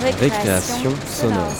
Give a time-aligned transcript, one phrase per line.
[0.00, 1.52] Récréation sonore.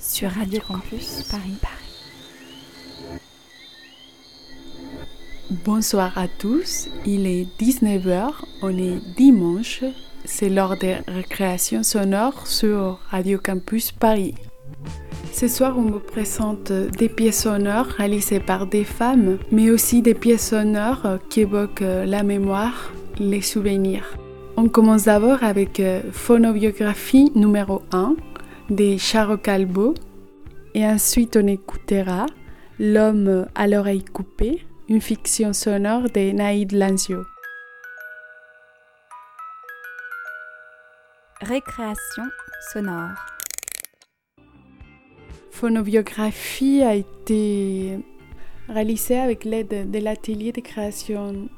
[0.00, 1.58] Sur Radio Campus Paris.
[5.50, 9.84] Bonsoir à tous, il est 19h, on est dimanche,
[10.24, 14.34] c'est l'heure des récréations sonores sur Radio Campus Paris.
[15.40, 20.12] Ce soir, on me présente des pièces sonores réalisées par des femmes, mais aussi des
[20.12, 24.18] pièces sonores qui évoquent la mémoire, les souvenirs.
[24.58, 25.80] On commence d'abord avec
[26.12, 28.16] Phonobiographie numéro 1
[28.68, 29.94] de Charo Calbo,
[30.74, 32.26] et ensuite on écoutera
[32.78, 37.22] L'homme à l'oreille coupée, une fiction sonore de Naïd Lanzio.
[41.40, 42.24] Récréation
[42.74, 43.39] sonore.
[45.50, 47.98] Phonobiographie a été
[48.68, 51.48] réalisée avec l'aide de l'atelier de création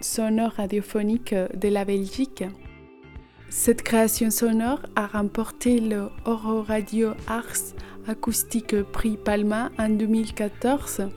[0.00, 2.44] sonore radiophonique de la Belgique.
[3.48, 7.74] Cette création sonore a remporté le Oro Radio Arts
[8.08, 11.08] Acoustique Prix Palma en 2014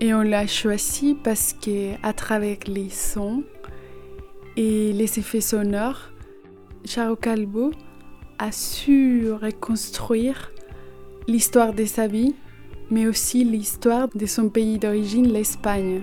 [0.00, 3.44] et on l'a choisi parce que à travers les sons
[4.56, 6.10] et les effets sonores,
[6.86, 7.70] Charo Calbo
[8.38, 10.50] a su reconstruire
[11.30, 12.34] l'histoire de sa vie,
[12.90, 16.02] mais aussi l'histoire de son pays d'origine, l'Espagne.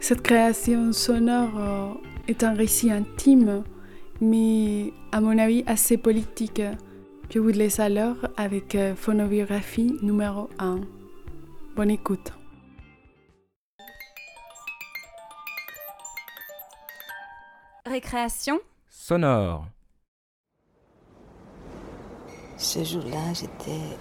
[0.00, 3.62] Cette création sonore est un récit intime,
[4.20, 6.60] mais à mon avis assez politique.
[7.30, 10.80] Je vous laisse alors avec Phonobiographie numéro 1.
[11.76, 12.32] Bonne écoute.
[17.86, 19.66] Récréation sonore.
[22.56, 23.96] Ce jour-là, j'étais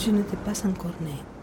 [0.00, 1.39] je n'étais pas encore née.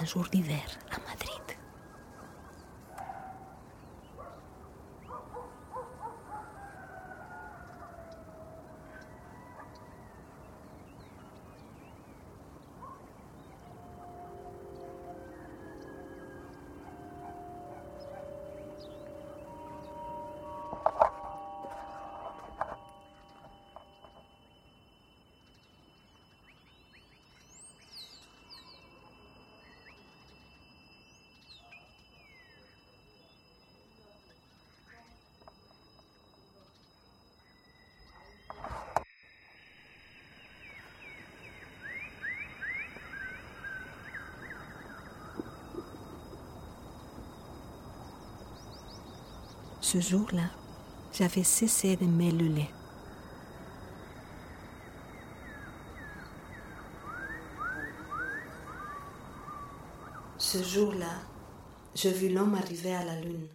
[0.00, 1.30] Un jour d'hiver à Madrid.
[49.92, 50.44] Ce jour-là,
[51.12, 52.70] j'avais cessé de m'éluler.
[60.38, 61.16] Ce jour-là,
[61.96, 63.48] je vis l'homme arriver à la lune.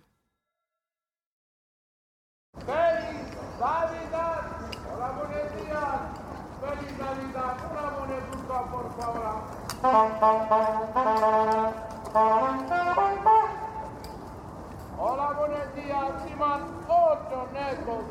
[16.36, 16.60] Días.
[16.60, 18.06] Siman ocho negros.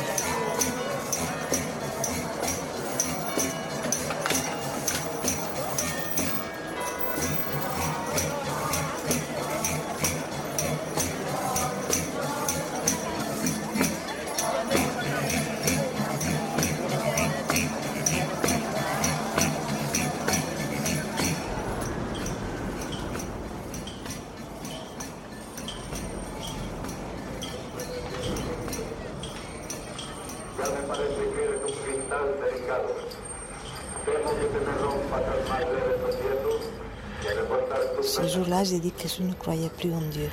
[2.42, 2.71] Ya
[38.02, 40.28] Ce jour-là, j'ai dit que je ne croyais plus en Dieu.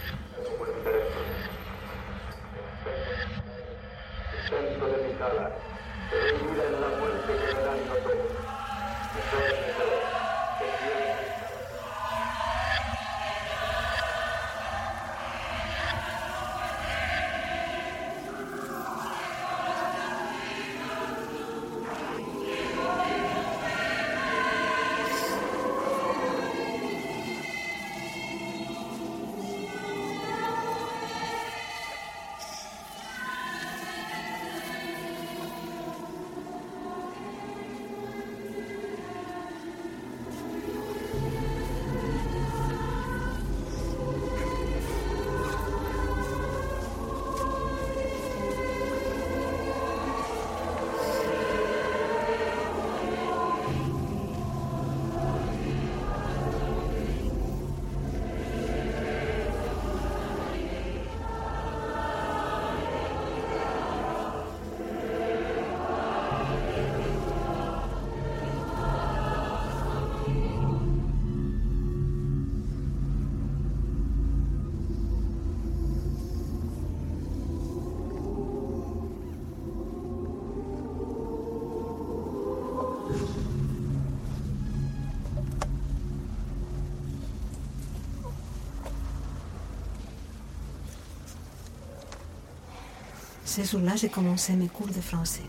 [93.60, 95.44] Ce jour-là, j'ai commencé mes cours de français.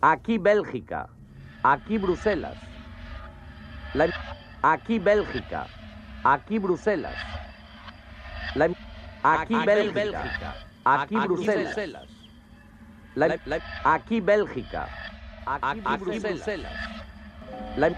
[0.00, 1.08] Aquí Bélgica.
[1.64, 2.56] Aquí Bruselas.
[3.94, 4.08] La-
[4.62, 5.66] aquí Bélgica.
[6.24, 7.16] Aquí Bruselas.
[8.54, 8.68] La-
[9.24, 10.54] aquí Bélgica.
[10.84, 11.76] Aquí Bruselas.
[13.14, 13.38] La-
[13.84, 14.88] aquí Bélgica.
[15.46, 16.46] Aquí Bruselas.
[17.76, 17.90] La-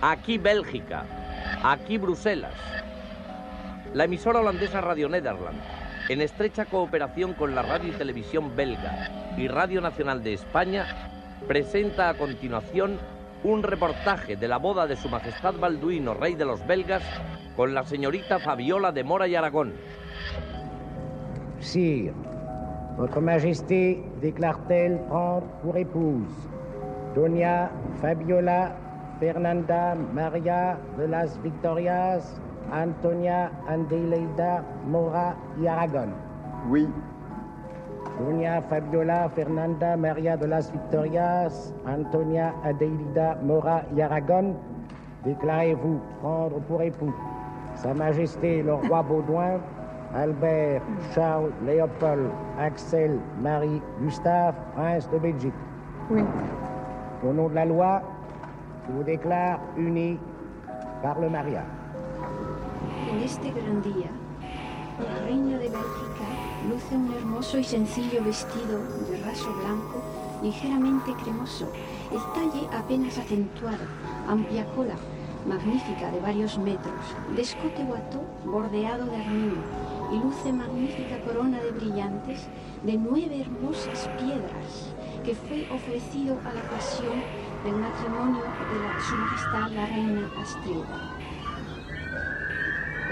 [0.00, 1.04] aquí Bélgica.
[1.64, 2.54] Aquí Bruselas.
[3.94, 5.60] La emisora holandesa Radio Nederland,
[6.08, 10.86] en estrecha cooperación con la radio y televisión belga y Radio Nacional de España,
[11.46, 12.98] presenta a continuación
[13.44, 17.02] un reportaje de la boda de Su Majestad Balduino, rey de los belgas,
[17.54, 19.74] con la señorita Fabiola de Mora y Aragón.
[21.60, 22.14] Sire,
[22.96, 26.48] Votre Majesté déclare-t-elle prendre pour épouse
[27.14, 27.70] Doña
[28.00, 28.74] Fabiola
[29.20, 36.10] Fernanda Maria de las Victorias Antonia Andeleida Mora y Aragon
[36.70, 36.88] Oui,
[38.18, 44.54] Doña Fabiola Fernanda Maria de las Victorias Antonia Adelida Mora y Aragon,
[45.24, 47.14] déclarez-vous prendre pour époux
[47.74, 49.60] Sa Majesté le roi Baudouin,
[50.14, 50.82] Albert,
[51.14, 55.54] Charles, Léopold, Axel, Marie, Gustave, prince de Belgique.
[56.10, 56.22] Oui.
[57.26, 58.02] Au nom de la loi,
[58.86, 60.18] je vous déclare unis
[61.02, 61.81] par le mariage.
[63.10, 64.10] En este gran día,
[64.98, 66.26] la reina de Bélgica
[66.68, 68.78] luce un hermoso y sencillo vestido
[69.10, 70.02] de raso blanco,
[70.42, 71.68] ligeramente cremoso,
[72.10, 73.84] el talle apenas acentuado,
[74.28, 74.96] amplia cola,
[75.46, 77.04] magnífica de varios metros,
[77.34, 79.62] de escote guató bordeado de armiño
[80.12, 82.46] y luce magnífica corona de brillantes
[82.84, 84.94] de nueve hermosas piedras
[85.24, 87.22] que fue ofrecido a la ocasión
[87.64, 90.84] del matrimonio de la, su majestad la reina Astrid.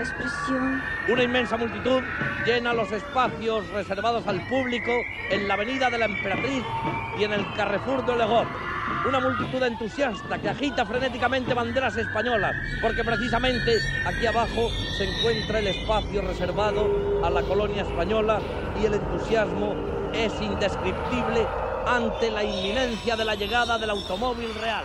[0.01, 2.03] Expresión Una inmensa multitud
[2.47, 4.93] llena los espacios reservados al público
[5.29, 6.65] en la Avenida de la Emperatriz
[7.19, 8.49] y en el Carrefour de Legón.
[9.07, 15.67] Una multitud entusiasta que agita frenéticamente banderas españolas, porque precisamente aquí abajo se encuentra el
[15.67, 18.41] espacio reservado a la colonia española
[18.81, 19.75] y el entusiasmo
[20.15, 21.47] es indescriptible
[21.87, 24.85] ante la inminencia de la llegada del automóvil real.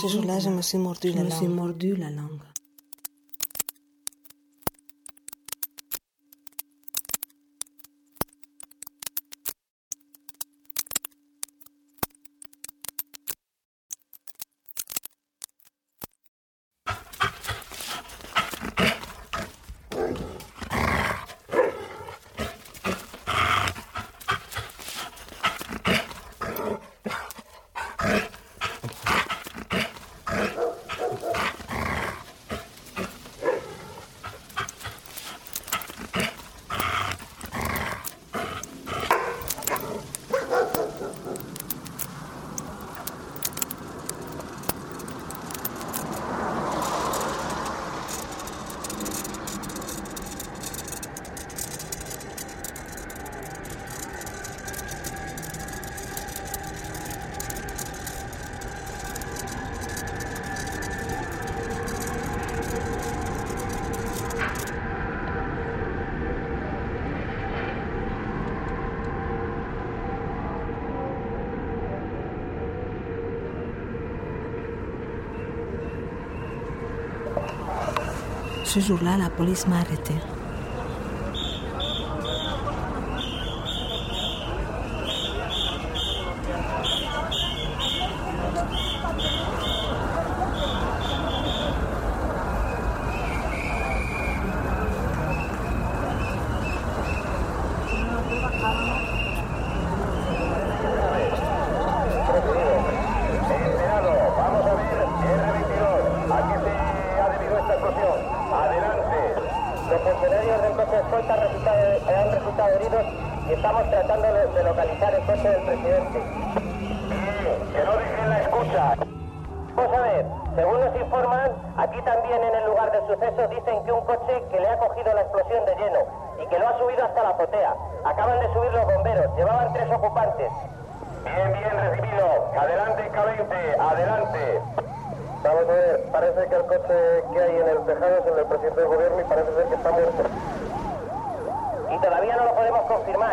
[0.00, 1.48] Ce jour-là, je me suis mordu la langue.
[1.48, 2.49] mordu la langue.
[78.72, 80.14] Ce jour-là, la police m'a arrêté.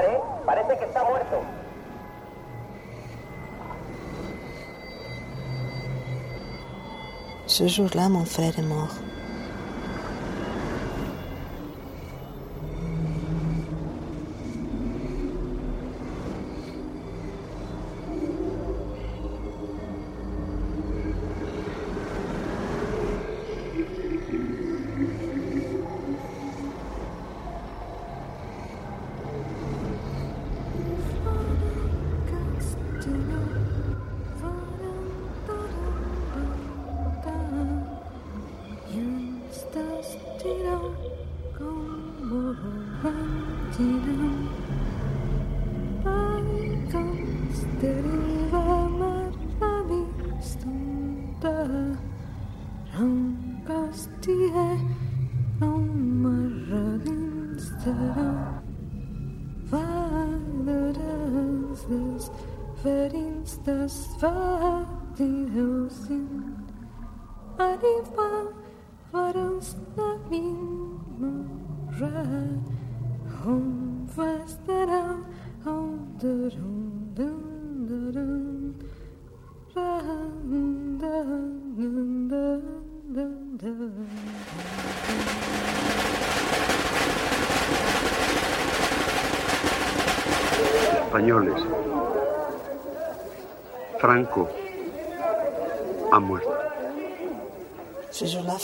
[0.08, 0.20] ¿Eh?
[0.46, 1.38] Parece que está muerto.
[7.46, 8.96] Ce jour-là, mon frère est mort.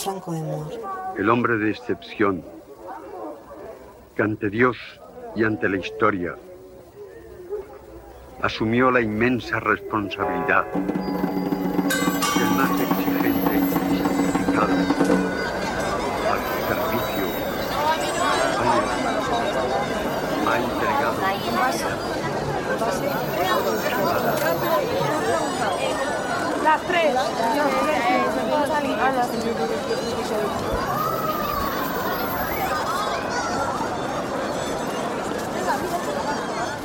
[0.04, 0.70] Franco est mort.
[1.16, 2.44] El hombre de excepción,
[4.14, 4.76] que ante Dios
[5.34, 6.36] y ante la historia
[8.42, 14.74] asumió la inmensa responsabilidad del más exigente y sacrificado
[16.32, 17.24] al servicio
[18.60, 18.64] ha,
[20.50, 21.16] ha entregado
[26.62, 27.14] Las tres.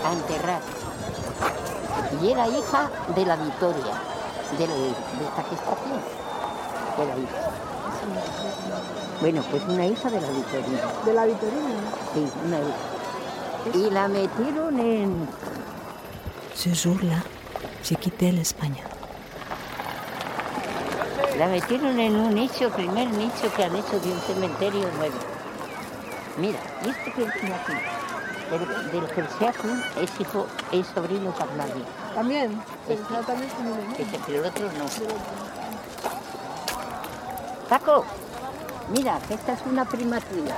[0.05, 0.61] A enterrar.
[2.21, 3.93] Y era hija de la Victoria,
[4.57, 5.91] de, la- de esta que está aquí.
[7.01, 7.49] Era hija.
[9.21, 10.79] Bueno, pues una hija de la Victorina.
[11.05, 11.79] ¿De la Vitorina?
[12.13, 13.77] Sí, una hija.
[13.87, 15.27] Y la metieron en...
[16.55, 17.23] Ce jour-là,
[17.83, 18.81] j'ai quitté l'Espagne.
[21.39, 25.15] La metieron en un nicho, primer nicho que han hecho de un cementerio nuevo.
[26.37, 27.71] Mira, y este que tiene aquí,
[28.51, 29.69] del, del que se hace,
[30.01, 31.71] es hijo, es sobrino carnal.
[32.13, 32.61] También.
[32.89, 33.05] Este.
[33.07, 33.99] Pero también es.
[33.99, 34.85] Este, pero el otro no.
[37.69, 38.03] Paco,
[38.89, 40.57] mira, que esta es una prima tuya.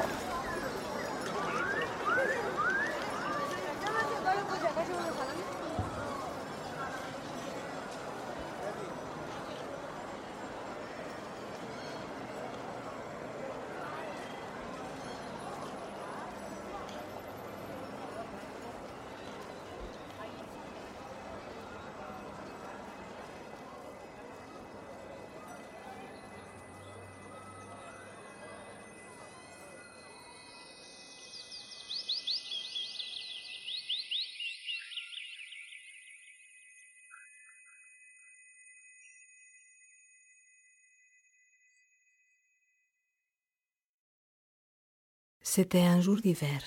[45.54, 46.62] C'était un jour d'hiver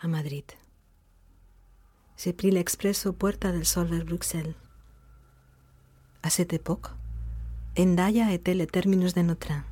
[0.00, 0.44] à Madrid.
[2.16, 4.54] J'ai pris l'expresso Puerta del Sol vers Bruxelles.
[6.22, 6.86] À cette époque,
[7.76, 9.64] Endaya était le terminus de nos trains.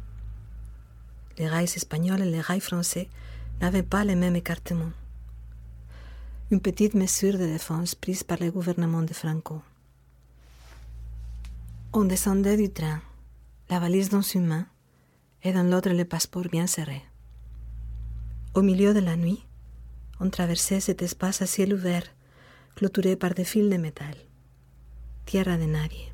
[1.39, 3.09] Les rails espagnols et les rails français
[3.61, 4.91] n'avaient pas le même écartement.
[6.51, 9.63] Une petite mesure de défense prise par le gouvernement de Franco.
[11.93, 13.01] On descendait du train,
[13.71, 14.67] la valise dans une main
[15.45, 17.05] et dans l'autre le passeport bien serré.
[18.59, 19.47] Au milieu de la nuit,
[20.19, 22.03] on traversait cet espace à ciel ouvert,
[22.75, 24.17] clôturé par des fils de métal.
[25.27, 26.09] Tierra de nadie.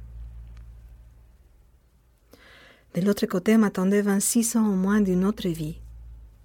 [2.94, 5.78] De l'autre côté m'attendaient 26 ans au moins d'une autre vie,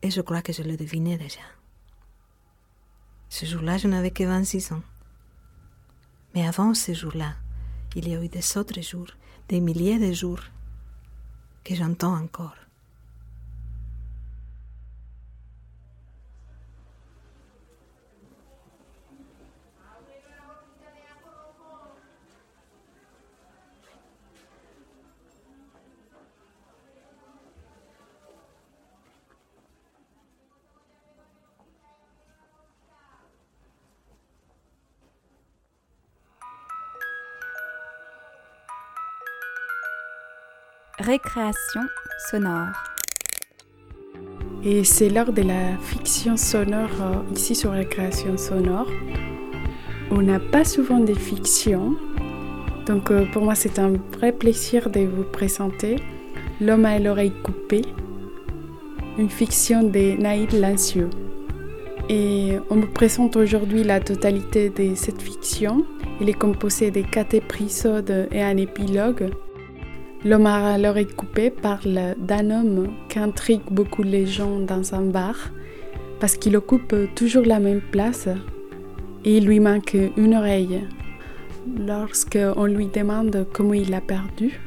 [0.02, 1.46] et je crois que je le devinais déjà.
[3.28, 4.84] Ce jour-là, je n'avais que 26 ans.
[6.34, 7.36] Mais avant ce jour-là,
[7.98, 9.12] il y a eu des autres jours,
[9.50, 10.44] des milliers de jours,
[11.66, 12.56] que j'entends encore.
[41.10, 41.82] Récréation
[42.30, 42.68] sonore.
[44.64, 48.86] Et c'est l'heure de la fiction sonore euh, ici sur la création sonore.
[50.12, 51.96] On n'a pas souvent de fiction,
[52.86, 55.96] donc euh, pour moi c'est un vrai plaisir de vous présenter
[56.62, 57.86] L'homme à l'oreille coupée,
[59.18, 61.10] une fiction de Naïd Lancieux.
[62.08, 65.88] Et on me présente aujourd'hui la totalité de cette fiction.
[66.22, 69.32] Elle est composée de quatre épisodes et un épilogue.
[70.26, 75.36] L'homme à l'oreille coupée parle d'un homme qui intrigue beaucoup les gens dans un bar
[76.20, 78.28] parce qu'il occupe toujours la même place
[79.24, 80.82] et il lui manque une oreille.
[81.78, 84.60] Lorsqu'on lui demande comment il l'a perdu,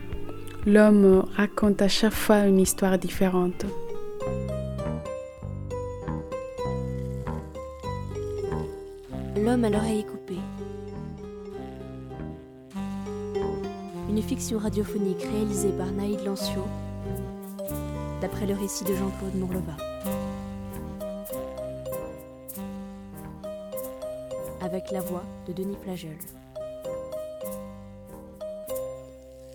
[0.67, 3.67] l'homme raconte à chaque fois une histoire différente.
[9.37, 10.07] L'homme à l'oreille
[14.13, 16.63] une fiction radiophonique réalisée par Naïd Lancio,
[18.21, 19.75] d'après le récit de Jean-Claude Mourleva.
[24.61, 26.19] Avec la voix de Denis Plageul.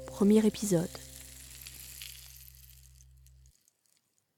[0.08, 0.90] Premier épisode.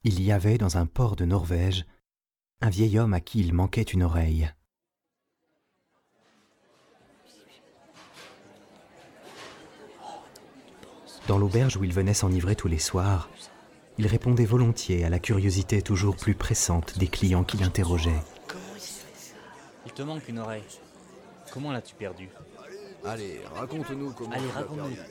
[0.03, 1.85] Il y avait dans un port de Norvège
[2.59, 4.51] un vieil homme à qui il manquait une oreille.
[11.29, 13.29] Dans l'auberge où il venait s'enivrer tous les soirs,
[13.99, 18.23] il répondait volontiers à la curiosité toujours plus pressante des clients qui l'interrogeaient.
[19.85, 20.63] Il te manque une oreille.
[21.53, 22.29] Comment l'as-tu perdue?
[23.05, 24.31] Allez, raconte-nous comment.
[24.31, 24.95] Allez, tu l'as raconte-nous.
[24.95, 25.01] perdu.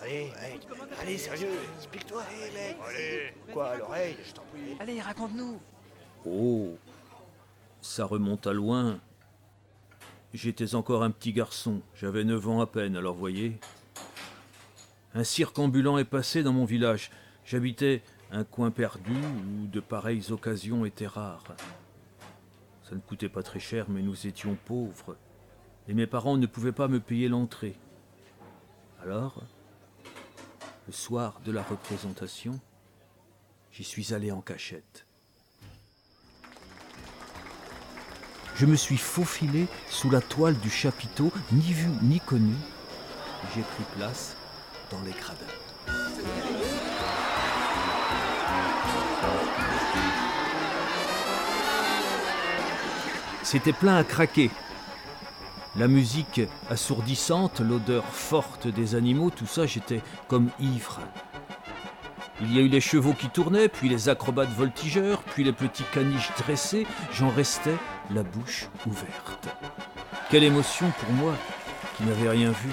[0.00, 0.60] Allez, mec,
[1.02, 2.76] allez, sérieux, explique-toi, allez, mec.
[2.88, 3.34] Allez.
[3.52, 4.76] Quoi, l'oreille, je t'en prie.
[4.78, 5.58] Allez, raconte-nous.
[6.24, 6.78] Oh,
[7.80, 9.00] ça remonte à loin.
[10.32, 13.58] J'étais encore un petit garçon, j'avais 9 ans à peine, alors voyez.
[15.16, 17.12] Un cirque ambulant est passé dans mon village.
[17.44, 21.54] J'habitais un coin perdu où de pareilles occasions étaient rares.
[22.82, 25.16] Ça ne coûtait pas très cher, mais nous étions pauvres.
[25.86, 27.76] Et mes parents ne pouvaient pas me payer l'entrée.
[29.02, 29.44] Alors,
[30.88, 32.58] le soir de la représentation,
[33.70, 35.06] j'y suis allé en cachette.
[38.56, 42.54] Je me suis faufilé sous la toile du chapiteau, ni vu ni connu.
[43.54, 44.36] J'ai pris place
[44.90, 45.44] dans les gradins.
[53.42, 54.50] C'était plein à craquer.
[55.76, 61.00] La musique assourdissante, l'odeur forte des animaux, tout ça, j'étais comme ivre.
[62.40, 65.84] Il y a eu les chevaux qui tournaient, puis les acrobates voltigeurs, puis les petits
[65.92, 66.86] caniches dressés.
[67.12, 67.76] J'en restais
[68.12, 69.48] la bouche ouverte.
[70.30, 71.34] Quelle émotion pour moi
[71.96, 72.70] qui n'avais rien vu.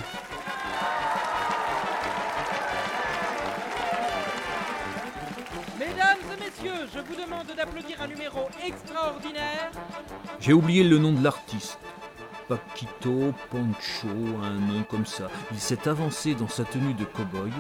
[10.42, 11.78] J'ai oublié le nom de l'artiste.
[12.48, 14.08] Paquito Poncho,
[14.44, 15.28] un nom comme ça.
[15.52, 17.52] Il s'est avancé dans sa tenue de cow-boy,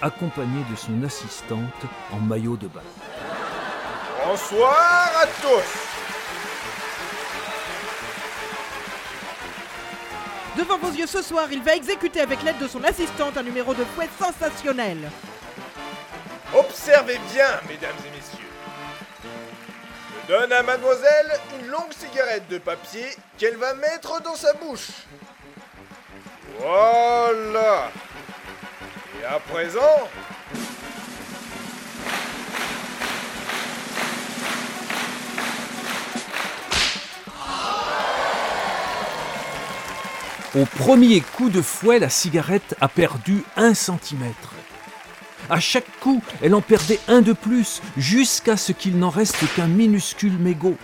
[0.00, 1.58] accompagné de son assistante
[2.12, 2.80] en maillot de bain.
[4.24, 5.78] Bonsoir à tous.
[10.56, 13.74] Devant vos yeux ce soir, il va exécuter avec l'aide de son assistante un numéro
[13.74, 15.10] de fouet sensationnel.
[16.56, 18.46] Observez bien, mesdames et messieurs.
[20.28, 24.88] Je donne à mademoiselle longue cigarette de papier qu'elle va mettre dans sa bouche.
[26.58, 27.90] Voilà.
[29.20, 30.08] Et à présent,
[40.58, 44.54] Au premier coup de fouet, la cigarette a perdu un centimètre.
[45.50, 49.66] À chaque coup, elle en perdait un de plus, jusqu'à ce qu'il n'en reste qu'un
[49.66, 50.76] minuscule mégot.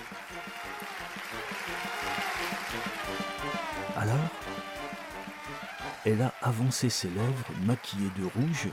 [6.05, 8.69] Elle a avancé ses lèvres maquillées de rouge,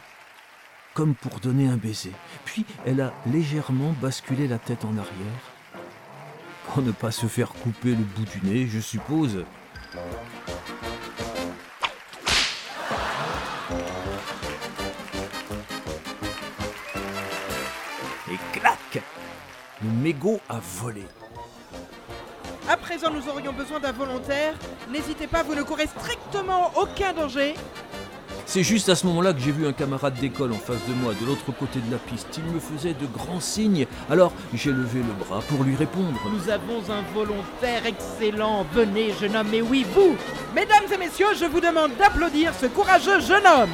[0.93, 2.11] comme pour donner un baiser.
[2.45, 5.51] Puis elle a légèrement basculé la tête en arrière,
[6.67, 9.45] pour ne pas se faire couper le bout du nez, je suppose.
[18.29, 19.03] Et clac
[19.81, 21.05] Le mégot a volé.
[22.91, 24.53] Présent, nous aurions besoin d'un volontaire.
[24.91, 27.53] N'hésitez pas, vous ne courez strictement aucun danger.
[28.45, 31.13] C'est juste à ce moment-là que j'ai vu un camarade d'école en face de moi,
[31.13, 32.27] de l'autre côté de la piste.
[32.37, 36.19] Il me faisait de grands signes, alors j'ai levé le bras pour lui répondre.
[36.33, 38.65] Nous avons un volontaire excellent.
[38.73, 40.17] Venez, jeune homme, mais oui, vous
[40.53, 43.69] Mesdames et messieurs, je vous demande d'applaudir ce courageux jeune homme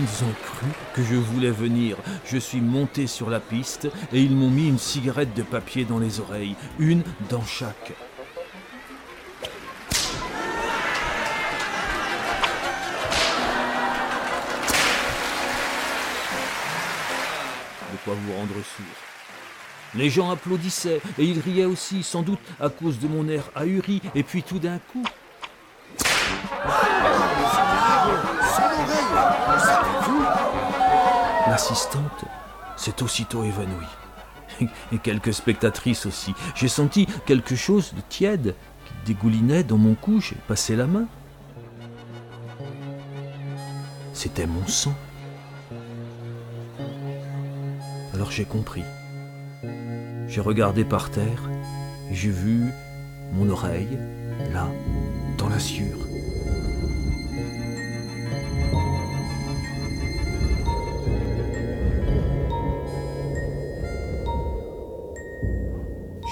[0.00, 1.96] Ils ont cru que je voulais venir.
[2.24, 5.98] Je suis monté sur la piste et ils m'ont mis une cigarette de papier dans
[5.98, 7.92] les oreilles, une dans chaque.
[17.90, 18.86] De quoi vous rendre sourd.
[19.96, 24.00] Les gens applaudissaient et ils riaient aussi, sans doute à cause de mon air ahuri,
[24.14, 25.02] et puis tout d'un coup.
[32.76, 33.84] S'est aussitôt évanouie.
[34.92, 36.32] Et quelques spectatrices aussi.
[36.54, 40.20] J'ai senti quelque chose de tiède qui dégoulinait dans mon cou.
[40.20, 41.06] J'ai passé la main.
[44.12, 44.94] C'était mon sang.
[48.14, 48.84] Alors j'ai compris.
[50.28, 51.42] J'ai regardé par terre
[52.10, 52.72] et j'ai vu
[53.32, 53.98] mon oreille,
[54.52, 54.68] là,
[55.36, 56.07] dans la sciure.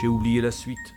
[0.07, 0.95] J'ai oublié la suite.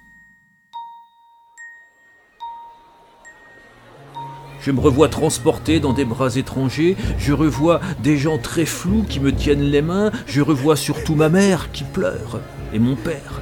[4.61, 9.19] Je me revois transporté dans des bras étrangers, je revois des gens très flous qui
[9.19, 12.39] me tiennent les mains, je revois surtout ma mère qui pleure
[12.71, 13.41] et mon père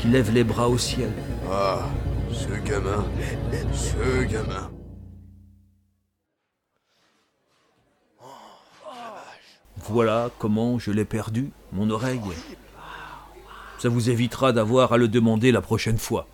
[0.00, 1.12] qui lève les bras au ciel.
[1.48, 1.84] Ah,
[2.32, 3.04] ce gamin,
[3.72, 4.72] ce gamin.
[9.88, 12.18] Voilà comment je l'ai perdu, mon oreille.
[13.78, 16.26] Ça vous évitera d'avoir à le demander la prochaine fois.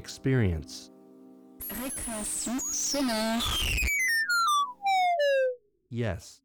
[0.00, 0.90] Experience.
[1.84, 3.58] Récréation sonore.
[5.90, 6.42] Yes.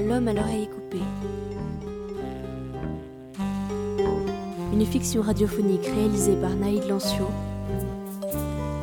[0.00, 1.06] L'homme à l'oreille coupée.
[4.72, 7.28] Une fiction radiophonique réalisée par Naïd Lancio,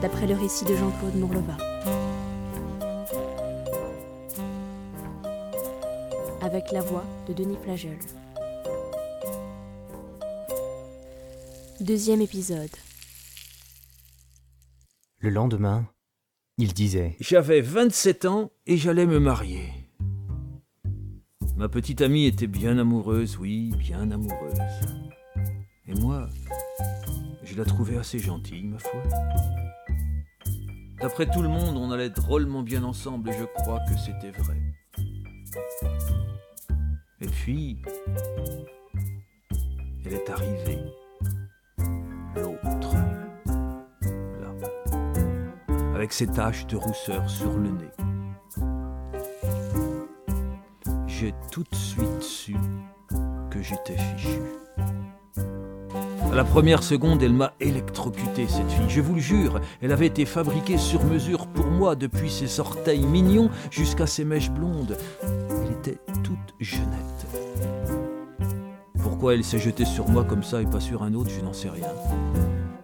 [0.02, 1.58] d'après le récit de Jean-Claude Mourleva.
[6.42, 7.98] Avec la voix de Denis Plageul.
[11.82, 12.70] Deuxième épisode.
[15.20, 15.86] Le lendemain,
[16.58, 19.74] il disait J'avais 27 ans et j'allais me marier.
[21.58, 24.58] Ma petite amie était bien amoureuse, oui, bien amoureuse.
[25.88, 26.30] Et moi,
[27.44, 29.04] je la trouvais assez gentille, ma foi.
[31.02, 34.62] D'après tout le monde, on allait drôlement bien ensemble et je crois que c'était vrai.
[37.20, 37.82] Et puis,
[40.06, 40.80] elle est arrivée.
[46.06, 47.90] Avec ses taches de rousseur sur le nez.
[51.08, 52.56] J'ai tout de suite su
[53.50, 54.40] que j'étais fichu.
[56.32, 58.88] À la première seconde, elle m'a électrocuté, cette fille.
[58.88, 63.08] Je vous le jure, elle avait été fabriquée sur mesure pour moi, depuis ses orteils
[63.08, 65.00] mignons jusqu'à ses mèches blondes.
[65.24, 67.26] Elle était toute jeunette.
[69.02, 71.54] Pourquoi elle s'est jetée sur moi comme ça et pas sur un autre, je n'en
[71.54, 71.90] sais rien.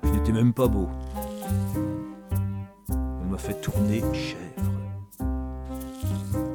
[0.06, 0.90] Je n'étais même pas beau.
[3.41, 4.39] Fait tourner chèvre.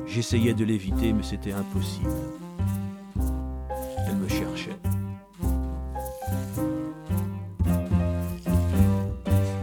[0.07, 2.11] J'essayais de l'éviter, mais c'était impossible.
[4.07, 4.77] Elle me cherchait.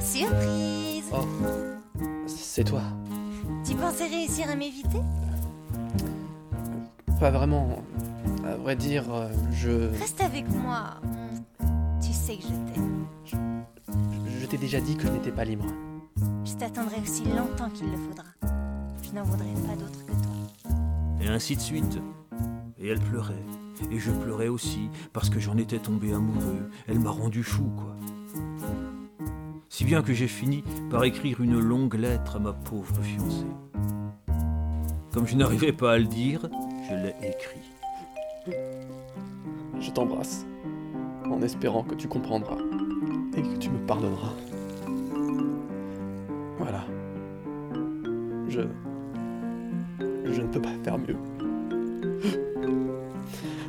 [0.02, 1.26] Surprise Oh,
[2.28, 2.82] c'est toi.
[3.66, 5.00] Tu pensais réussir à m'éviter?
[7.22, 7.84] Pas vraiment.
[8.46, 9.98] À vrai dire, euh, je.
[9.98, 10.96] Reste avec moi.
[12.02, 13.06] Tu sais que je t'aime.
[14.42, 15.66] Je t'ai déjà dit que je n'étais pas libre.
[16.64, 18.24] T'attendrai aussi longtemps qu'il le faudra.
[19.04, 20.72] Je n'en voudrais pas d'autre que toi.
[21.22, 22.00] Et ainsi de suite.
[22.80, 23.44] Et elle pleurait.
[23.92, 26.70] Et je pleurais aussi, parce que j'en étais tombé amoureux.
[26.88, 27.98] Elle m'a rendu fou, quoi.
[29.68, 33.46] Si bien que j'ai fini par écrire une longue lettre à ma pauvre fiancée.
[35.12, 36.48] Comme je n'arrivais pas à le dire,
[36.90, 38.56] je l'ai écrit.
[39.82, 40.46] Je t'embrasse,
[41.30, 42.56] en espérant que tu comprendras
[43.36, 44.32] et que tu me pardonneras.
[48.54, 48.62] Je.
[50.42, 51.16] Ne peux pas faire mieux.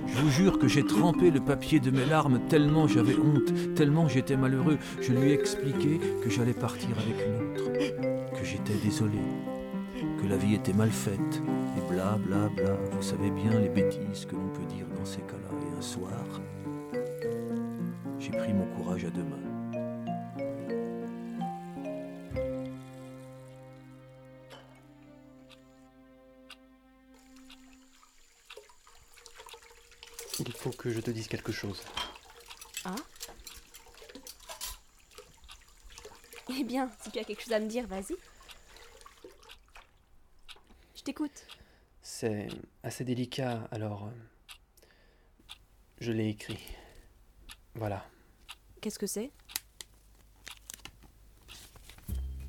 [0.07, 4.09] Je vous jure que j'ai trempé le papier de mes larmes tellement j'avais honte, tellement
[4.09, 4.77] j'étais malheureux.
[5.01, 7.73] Je lui ai expliqué que j'allais partir avec une autre,
[8.39, 9.21] que j'étais désolé,
[10.21, 11.43] que la vie était mal faite,
[11.79, 12.77] et bla bla bla.
[12.93, 15.59] Vous savez bien les bêtises que l'on peut dire dans ces cas-là.
[15.63, 16.41] Et un soir,
[18.19, 19.44] j'ai pris mon courage à deux mains.
[30.85, 31.81] Que je te dise quelque chose.
[32.85, 32.95] Ah
[36.51, 38.15] Eh bien, si tu as quelque chose à me dire, vas-y.
[40.95, 41.47] Je t'écoute.
[42.03, 42.49] C'est
[42.83, 44.09] assez délicat, alors.
[44.09, 44.11] euh,
[46.01, 46.63] Je l'ai écrit.
[47.75, 48.05] Voilà.
[48.83, 49.31] Qu'est-ce que c'est?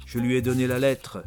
[0.05, 1.23] Je lui ai donné la lettre.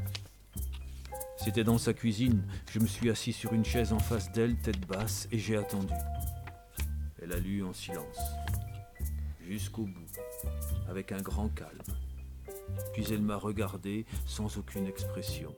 [1.42, 2.46] C'était dans sa cuisine.
[2.70, 5.94] Je me suis assis sur une chaise en face d'elle, tête basse, et j'ai attendu.
[7.28, 8.18] Elle a lu en silence,
[9.46, 10.06] jusqu'au bout,
[10.88, 11.82] avec un grand calme.
[12.94, 15.54] Puis elle m'a regardé sans aucune expression.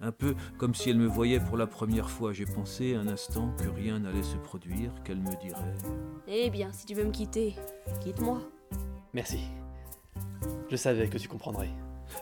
[0.00, 2.32] Un peu comme si elle me voyait pour la première fois.
[2.32, 5.74] J'ai pensé un instant que rien n'allait se produire, qu'elle me dirait
[6.28, 7.56] Eh bien, si tu veux me quitter,
[8.00, 8.40] quitte-moi.
[9.12, 9.40] Merci.
[10.68, 11.70] Je savais que tu comprendrais.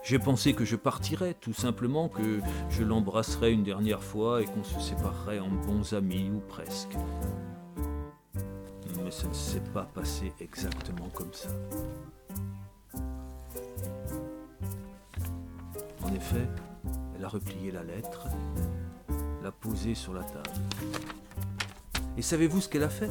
[0.02, 4.64] J'ai pensé que je partirais, tout simplement, que je l'embrasserais une dernière fois et qu'on
[4.64, 6.96] se séparerait en bons amis ou presque.
[9.08, 11.48] Mais ça ne s'est pas passé exactement comme ça.
[16.02, 16.46] En effet,
[17.16, 18.26] elle a replié la lettre,
[19.42, 20.50] l'a posée sur la table.
[22.18, 23.08] Et savez-vous ce qu'elle a fait?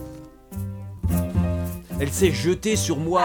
[1.99, 3.23] Elle s'est jetée sur moi.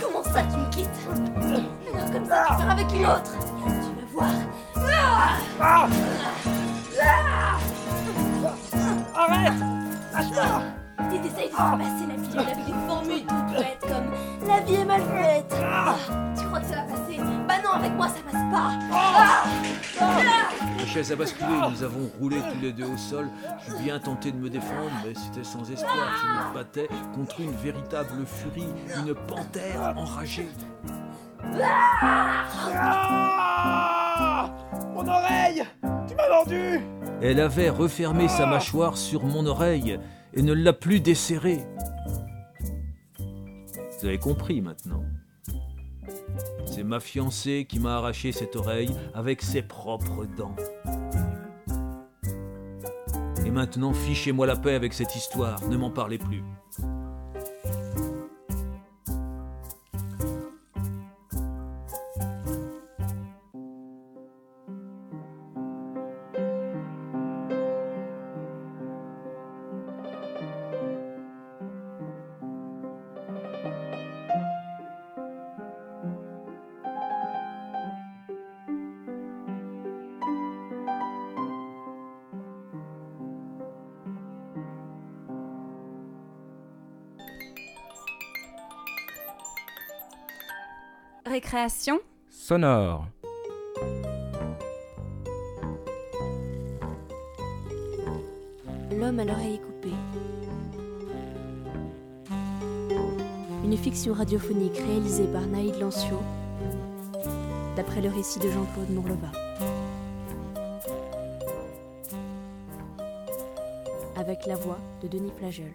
[0.00, 0.88] Comment ça, tu me quittes?
[2.10, 3.36] Comme ça, tu pars avec une autre
[3.92, 4.30] Tu vas
[5.58, 5.90] voir.
[9.46, 9.60] Arrête.
[10.14, 10.62] Lâche-moi
[11.22, 15.00] t'essayes de ramasser la pilule avec des formules toutes bêtes comme La vie est mal
[15.00, 15.96] faite Ah,
[16.38, 17.18] Tu crois que ça va passer?
[17.48, 18.70] Bah non, avec moi ça passe pas.
[18.92, 19.44] Ah.
[20.00, 20.48] Ah.
[20.78, 23.28] La chaise a basculé, nous avons roulé tous les deux au sol.
[23.66, 25.92] J'ai bien tenté de me défendre, mais c'était sans espoir.
[26.20, 30.48] Je me battais contre une véritable furie, une panthère enragée.
[32.00, 32.44] Ah.
[34.94, 35.64] Mon oreille
[37.20, 39.98] Elle avait refermé sa mâchoire sur mon oreille
[40.34, 41.60] et ne l'a plus desserrée.
[43.18, 45.04] Vous avez compris maintenant.
[46.66, 50.56] C'est ma fiancée qui m'a arraché cette oreille avec ses propres dents.
[53.44, 56.42] Et maintenant, fichez-moi la paix avec cette histoire, ne m'en parlez plus.
[91.32, 93.06] Récréation Sonore.
[98.90, 99.94] L'homme à l'oreille coupée.
[103.64, 106.20] Une fiction radiophonique réalisée par Naïd Lancio,
[107.76, 109.32] d'après le récit de Jean-Claude Mourleva.
[114.16, 115.72] Avec la voix de Denis Plageul.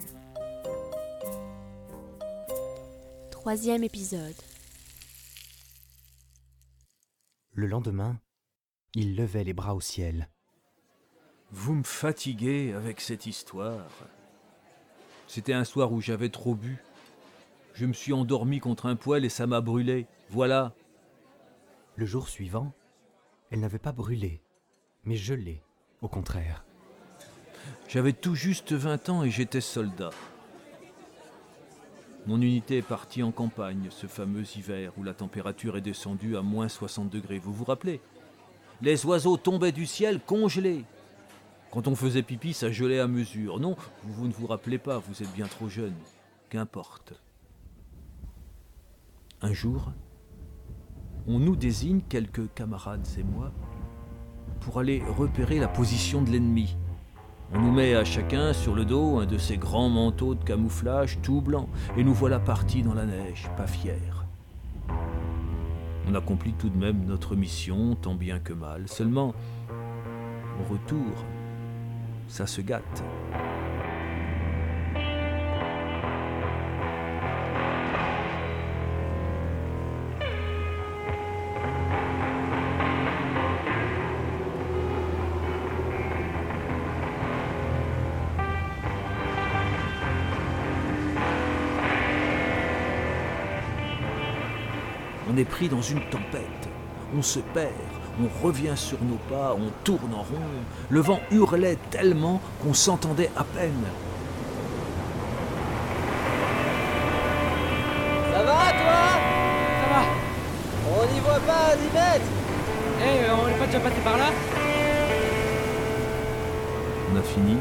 [3.32, 4.36] Troisième épisode.
[7.58, 8.20] Le lendemain,
[8.94, 10.30] il levait les bras au ciel.
[11.50, 13.90] Vous me fatiguez avec cette histoire.
[15.28, 16.78] C'était un soir où j'avais trop bu.
[17.74, 20.06] Je me suis endormi contre un poêle et ça m'a brûlé.
[20.30, 20.76] Voilà.
[21.96, 22.74] Le jour suivant,
[23.50, 24.44] elle n'avait pas brûlé,
[25.04, 25.64] mais gelé,
[26.04, 26.64] au contraire.
[27.88, 30.12] J'avais tout juste 20 ans et j'étais soldat.
[32.28, 36.42] Mon unité est partie en campagne ce fameux hiver où la température est descendue à
[36.42, 37.40] moins 60 degrés.
[37.40, 38.02] Vous vous rappelez?
[38.82, 40.84] Les oiseaux tombaient du ciel congelés.
[41.72, 43.62] Quand on faisait pipi, ça gelait à mesure.
[43.62, 45.96] Non, vous, vous ne vous rappelez pas, vous êtes bien trop jeune.
[46.50, 47.14] Qu'importe.
[49.42, 49.94] Un jour,
[51.28, 53.54] on nous désigne, quelques camarades et moi,
[54.60, 56.76] pour aller repérer la position de l'ennemi.
[57.54, 61.18] On nous met à chacun sur le dos un de ces grands manteaux de camouflage
[61.22, 63.96] tout blanc, et nous voilà partis dans la neige, pas fiers.
[66.10, 68.88] On accomplit tout de même notre mission, tant bien que mal.
[68.88, 69.34] Seulement,
[70.60, 71.26] au retour,
[72.28, 73.04] ça se gâte.
[95.38, 96.68] Est pris dans une tempête.
[97.18, 97.72] On se perd,
[98.22, 100.48] on revient sur nos pas, on tourne en rond.
[100.90, 103.84] Le vent hurlait tellement qu'on s'entendait à peine.
[108.34, 109.04] Ça va, toi?
[109.82, 110.04] Ça va
[110.92, 112.32] On n'y voit pas à 10 mètres
[113.02, 114.32] Eh, on n'est pas déjà passé par là?
[117.14, 117.58] On a fini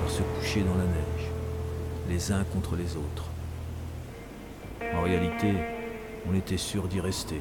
[0.00, 1.30] par se coucher dans la neige,
[2.08, 3.24] les uns contre les autres.
[4.96, 5.54] En réalité,
[6.28, 7.40] on était sûr d'y rester.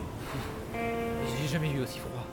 [0.73, 2.25] J'ai jamais eu aussi froid.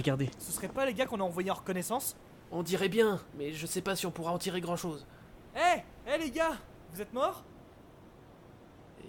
[0.00, 0.30] Regardez.
[0.38, 2.16] Ce serait pas les gars qu'on a envoyés en reconnaissance
[2.50, 5.06] On dirait bien, mais je sais pas si on pourra en tirer grand chose.
[5.56, 6.56] Eh Eh les gars
[6.92, 7.44] Vous êtes morts?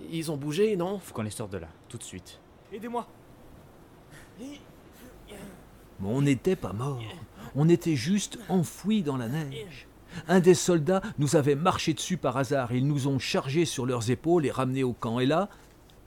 [0.09, 0.99] Ils ont bougé, non?
[0.99, 2.39] Faut qu'on les sorte de là, tout de suite.
[2.71, 3.07] Aidez-moi.
[4.39, 4.59] Mais
[6.03, 7.01] on n'était pas morts.
[7.55, 9.87] On était juste enfouis dans la neige.
[10.27, 12.71] Un des soldats nous avait marché dessus par hasard.
[12.73, 15.19] Ils nous ont chargés sur leurs épaules et ramenés au camp.
[15.19, 15.49] Et là,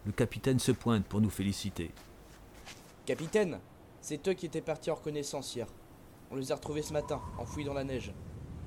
[0.05, 1.91] le capitaine se pointe pour nous féliciter.
[3.07, 3.61] Capitaine,
[4.05, 5.67] c'est eux qui étaient partis en reconnaissance hier.
[6.31, 8.13] On les a retrouvés ce matin, enfouis dans la neige.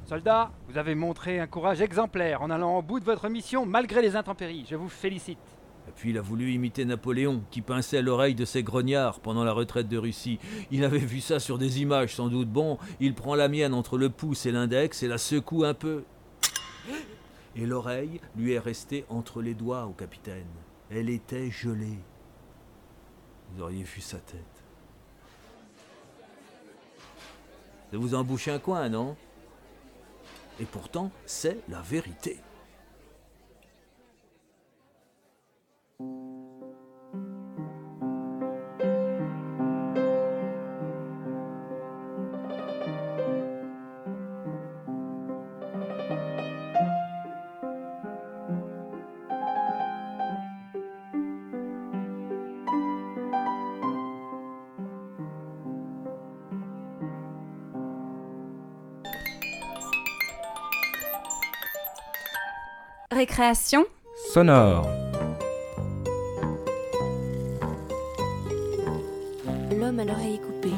[0.04, 4.02] Soldats, vous avez montré un courage exemplaire en allant au bout de votre mission malgré
[4.02, 4.66] les intempéries.
[4.68, 5.38] Je vous félicite.
[5.88, 9.54] Et puis il a voulu imiter Napoléon, qui pinçait l'oreille de ses grognards pendant la
[9.54, 10.40] retraite de Russie.
[10.72, 12.50] Il avait vu ça sur des images sans doute.
[12.50, 16.04] Bon, il prend la mienne entre le pouce et l'index et la secoue un peu.
[17.56, 20.48] Et l'oreille lui est restée entre les doigts au capitaine.
[20.90, 22.00] Elle était gelée.
[23.52, 24.57] Vous auriez vu sa tête.
[27.92, 29.16] Ça vous embouche un coin, non?
[30.60, 32.40] Et pourtant, c'est la vérité.
[63.18, 63.84] Récréation
[64.32, 64.88] Sonore.
[69.76, 70.76] L'homme à l'oreille coupée.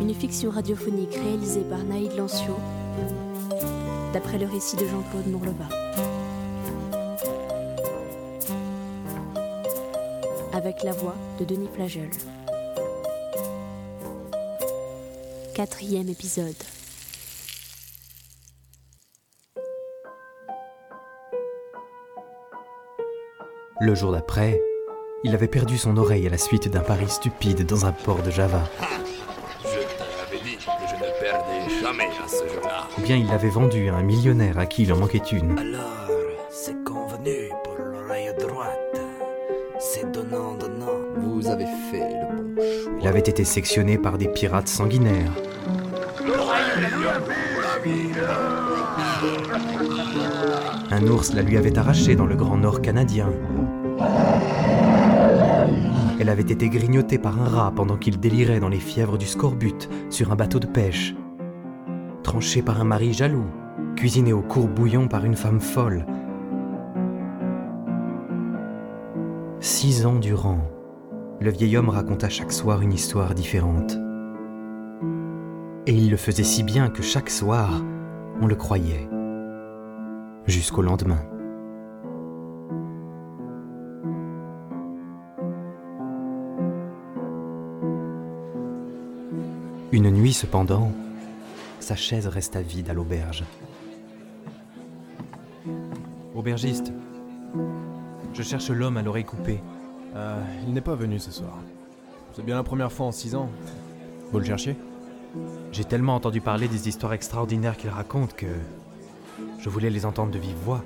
[0.00, 2.56] Une fiction radiophonique réalisée par Naïd Lancio,
[4.12, 5.68] d'après le récit de Jean-Claude Mourleva.
[10.52, 12.10] Avec la voix de Denis Plageul.
[15.54, 16.56] Quatrième épisode.
[23.80, 24.60] Le jour d'après,
[25.24, 28.30] il avait perdu son oreille à la suite d'un pari stupide dans un port de
[28.30, 28.62] Java.
[29.64, 29.68] Je
[29.98, 32.88] t'avais dit que je ne perdais jamais à ce jeu-là.
[32.96, 35.58] Ou bien il l'avait vendu à un millionnaire à qui il en manquait une.
[35.58, 36.08] Alors,
[36.50, 39.00] c'est convenu pour l'oreille droite.
[39.80, 41.00] C'est donnant, donnant.
[41.16, 42.92] Vous avez fait le bon choix.
[43.00, 45.32] Il avait été sectionné par des pirates sanguinaires.
[50.94, 53.28] Un ours la lui avait arrachée dans le Grand Nord canadien.
[56.20, 59.88] Elle avait été grignotée par un rat pendant qu'il délirait dans les fièvres du scorbut
[60.08, 61.16] sur un bateau de pêche.
[62.22, 63.48] Tranchée par un mari jaloux,
[63.96, 66.06] cuisinée au court bouillon par une femme folle.
[69.58, 70.60] Six ans durant,
[71.40, 73.98] le vieil homme raconta chaque soir une histoire différente.
[75.88, 77.82] Et il le faisait si bien que chaque soir,
[78.40, 79.08] on le croyait.
[80.46, 81.20] Jusqu'au lendemain.
[89.90, 90.92] Une nuit cependant,
[91.80, 93.44] sa chaise resta vide à l'auberge.
[96.34, 96.92] Aubergiste,
[98.34, 99.60] je cherche l'homme à l'oreille coupée.
[100.14, 101.58] Euh, il n'est pas venu ce soir.
[102.34, 103.48] C'est bien la première fois en six ans.
[104.30, 104.76] Vous le cherchiez?
[105.72, 108.46] J'ai tellement entendu parler des histoires extraordinaires qu'il raconte que
[109.64, 110.84] je voulais les entendre de vive voix.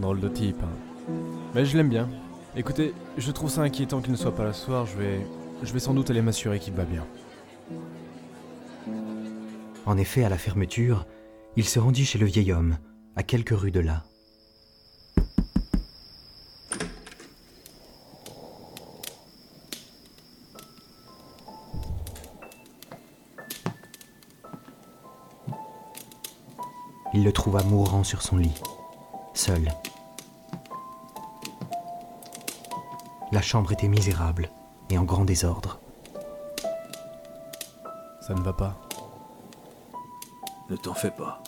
[0.00, 0.60] Drôle de type.
[0.60, 1.12] hein.
[1.54, 2.08] Mais je l'aime bien.
[2.56, 4.86] Écoutez, je trouve ça inquiétant qu'il ne soit pas là ce soir.
[4.86, 5.20] Je vais,
[5.62, 7.06] je vais sans doute aller m'assurer qu'il va bien.
[9.86, 11.06] En effet, à la fermeture,
[11.54, 12.76] il se rendit chez le vieil homme,
[13.14, 14.02] à quelques rues de là.
[27.14, 28.54] Il le trouva mourant sur son lit,
[29.34, 29.68] seul.
[33.32, 34.50] La chambre était misérable
[34.90, 35.78] et en grand désordre.
[38.20, 38.80] Ça ne va pas.
[40.70, 41.42] Ne t'en fais pas.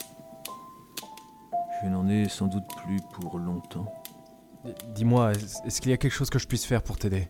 [1.83, 3.91] Je n'en ai sans doute plus pour longtemps.
[4.95, 7.27] Dis-moi, est- est-ce qu'il y a quelque chose que je puisse faire pour t'aider?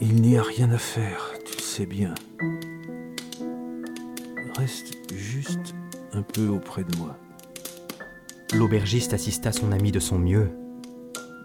[0.00, 2.14] Il n'y a rien à faire, tu le sais bien.
[4.56, 4.97] Reste
[6.18, 7.16] un peu auprès de moi.
[8.52, 10.50] L'aubergiste assista son ami de son mieux,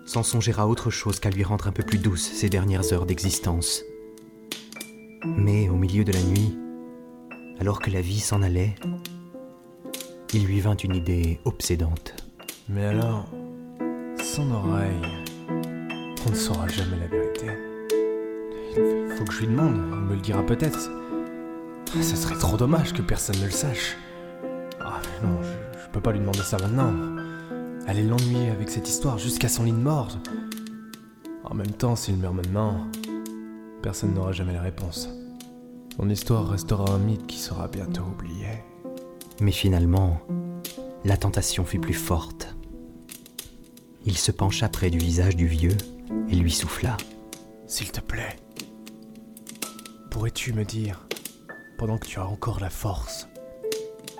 [0.06, 3.06] sans songer à autre chose qu'à lui rendre un peu plus douces ses dernières heures
[3.06, 3.84] d'existence.
[5.24, 6.58] Mais au milieu de la nuit,
[7.60, 8.76] alors que la vie s'en allait,
[10.34, 12.16] il lui vint une idée obsédante.
[12.68, 13.30] Mais alors,
[14.22, 15.02] son oreille.
[16.26, 17.46] On ne saura jamais la vérité.
[18.76, 20.90] Il faut que je lui demande, il me le dira peut-être.
[21.94, 23.96] Ce serait trop dommage que personne ne le sache.
[25.24, 26.94] Non, je, je peux pas lui demander ça maintenant.
[27.88, 30.18] Allez l'ennuyer avec cette histoire jusqu'à son lit de mort.
[31.44, 32.88] En même temps, s'il meurt maintenant,
[33.82, 35.10] personne n'aura jamais la réponse.
[35.98, 38.48] Son histoire restera un mythe qui sera bientôt oublié.
[39.42, 40.22] Mais finalement,
[41.06, 42.56] la tentation fut plus forte.
[44.06, 45.78] Il se pencha près du visage du vieux
[46.30, 46.98] et lui souffla.
[47.68, 48.36] S'il te plaît,
[50.10, 51.06] pourrais-tu me dire,
[51.78, 53.28] pendant que tu as encore la force,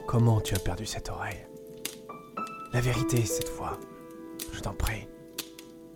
[0.08, 1.46] comment tu as perdu cette oreille?
[2.72, 3.80] La vérité cette fois,
[4.52, 5.08] je t'en prie,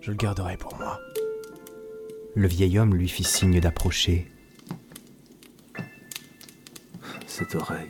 [0.01, 0.99] je le garderai pour moi.
[2.35, 4.31] Le vieil homme lui fit signe d'approcher.
[7.25, 7.89] Cette oreille.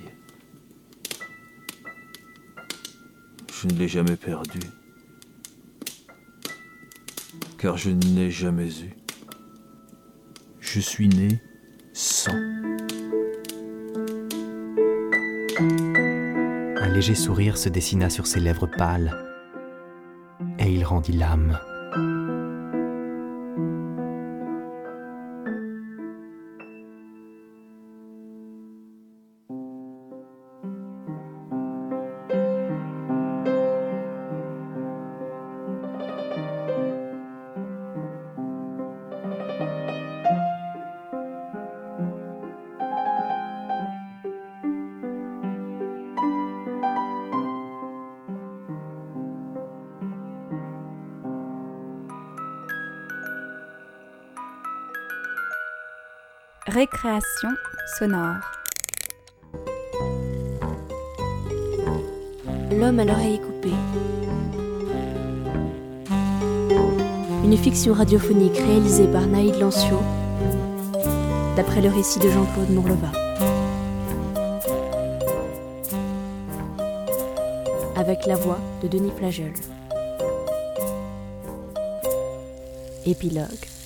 [3.53, 4.59] Je ne l'ai jamais perdue.
[7.57, 8.95] Car je ne l'ai jamais eu.
[10.59, 11.41] Je suis né
[16.97, 19.15] léger sourire se dessina sur ses lèvres pâles,
[20.57, 21.59] et il rendit l'âme.
[56.97, 57.49] Récréation
[57.99, 58.37] sonore.
[62.71, 63.75] L'homme à l'oreille coupée.
[67.43, 69.99] Une fiction radiophonique réalisée par Naïd Lancio,
[71.55, 73.11] d'après le récit de Jean-Claude Mourleva.
[77.95, 79.53] Avec la voix de Denis Flageol.
[83.05, 83.76] Épilogue.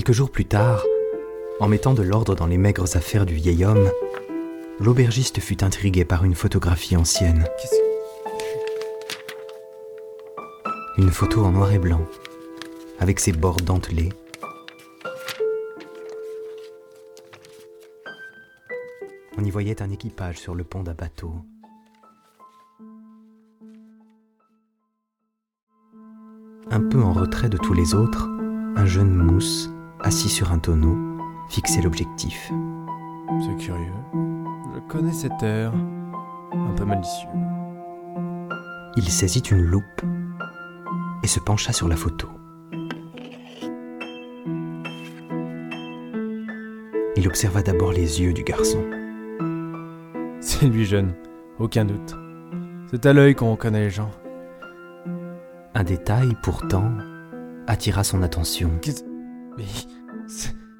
[0.00, 0.82] Quelques jours plus tard,
[1.60, 3.90] en mettant de l'ordre dans les maigres affaires du vieil homme,
[4.78, 7.44] l'aubergiste fut intrigué par une photographie ancienne.
[10.96, 12.00] Une photo en noir et blanc,
[12.98, 14.08] avec ses bords dentelés.
[19.36, 21.34] On y voyait un équipage sur le pont d'un bateau.
[26.70, 28.30] Un peu en retrait de tous les autres,
[28.76, 29.68] un jeune mousse,
[30.02, 30.96] assis sur un tonneau,
[31.48, 32.52] fixait l'objectif.
[33.42, 33.92] C'est curieux.
[34.74, 35.72] Je connais cet air.
[36.52, 37.28] Un peu malicieux.
[38.96, 40.02] Il saisit une loupe
[41.22, 42.28] et se pencha sur la photo.
[47.16, 48.82] Il observa d'abord les yeux du garçon.
[50.40, 51.14] C'est lui jeune,
[51.58, 52.16] aucun doute.
[52.90, 54.10] C'est à l'œil qu'on reconnaît les gens.
[55.74, 56.90] Un détail, pourtant,
[57.66, 58.70] attira son attention.
[59.60, 59.66] Mais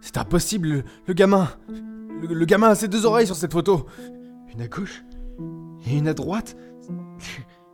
[0.02, 1.48] c'est impossible, le, le gamin.
[1.68, 3.84] Le, le gamin a ses deux oreilles sur cette photo.
[4.54, 5.04] Une à gauche
[5.86, 6.56] et une à droite.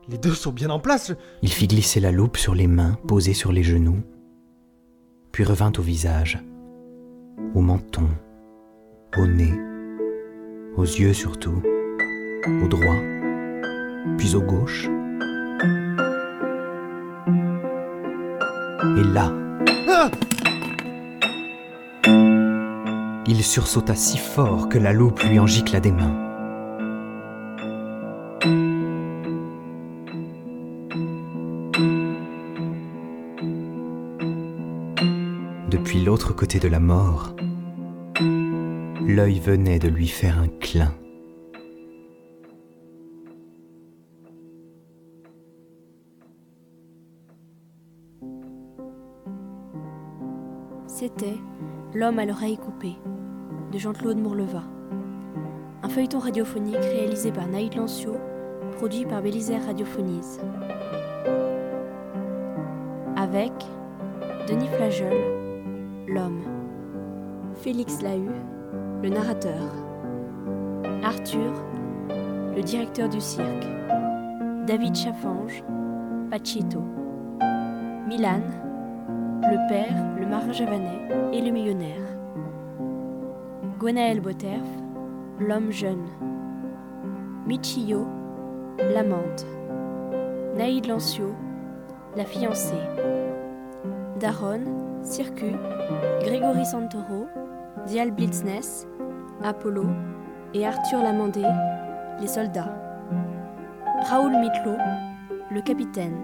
[0.08, 1.12] Les deux sont bien en place.
[1.42, 4.02] Il fit glisser la loupe sur les mains posées sur les genoux,
[5.32, 6.44] puis revint au visage,
[7.54, 8.08] au menton,
[9.16, 9.54] au nez,
[10.76, 11.62] aux yeux surtout,
[12.62, 12.96] au droit,
[14.18, 14.88] puis au gauche.
[18.98, 19.32] Et là,
[19.88, 20.10] Ah
[23.28, 26.22] il sursauta si fort que la loupe lui en gicla des mains.
[35.70, 37.34] Depuis l'autre côté de la mort,
[39.06, 40.94] l'œil venait de lui faire un clin.
[50.86, 51.36] C'était
[51.98, 52.98] L'homme à l'oreille coupée
[53.72, 54.62] de Jean-Claude Mourleva.
[55.82, 58.18] Un feuilleton radiophonique réalisé par Naïd Lancio,
[58.72, 60.38] produit par Bélisaire Radiophonies.
[63.16, 63.50] Avec
[64.46, 65.16] Denis Flageol,
[66.06, 66.42] l'homme.
[67.62, 68.28] Félix Lahue,
[69.02, 69.72] le narrateur.
[71.02, 71.50] Arthur,
[72.54, 73.66] le directeur du cirque.
[74.66, 75.64] David Chaffange,
[76.30, 76.82] Pachito.
[78.06, 78.42] Milan,
[79.50, 82.02] le père, le marin javanais et le millionnaire.
[83.78, 84.66] Gwenaël Boterf,
[85.38, 86.06] L'homme jeune.
[87.46, 88.06] Michio,
[88.78, 89.46] L'amante.
[90.56, 91.34] Naïd Lancio,
[92.16, 92.74] La fiancée.
[94.18, 94.60] Daron,
[95.02, 95.52] Circu,
[96.22, 97.26] Grégory Santoro,
[97.86, 98.88] Dial Blitzness,
[99.44, 99.84] Apollo
[100.54, 101.44] et Arthur Lamandé,
[102.20, 102.74] les soldats.
[104.08, 104.72] Raoul Mitlo,
[105.50, 106.16] le capitaine.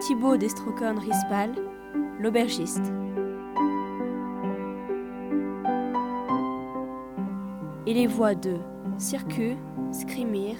[0.00, 1.50] Thibaut Destrocon Rispal,
[2.20, 2.92] l'aubergiste.
[7.86, 8.56] Et les voix de
[8.98, 9.56] Circu,
[9.92, 10.56] Scrimir,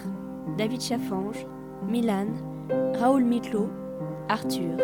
[0.57, 1.47] David Chaffange,
[1.89, 2.29] Milan,
[2.99, 3.69] Raoul Mitlo,
[4.29, 4.77] Arthur.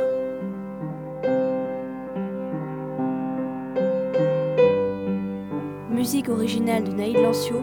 [5.90, 7.62] Musique originale de Naïd Lancio,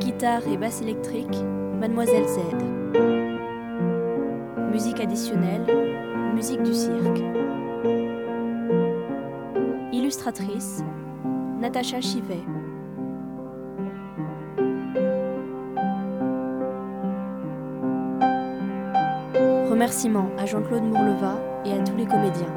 [0.00, 1.36] guitare et basse électrique,
[1.78, 2.38] Mademoiselle Z.
[4.72, 5.66] Musique additionnelle,
[6.34, 7.22] musique du cirque.
[10.20, 10.84] Illustratrice,
[11.60, 12.44] Natacha Chivet.
[19.70, 22.54] Remerciements à Jean-Claude Mourleva et à tous les comédiens.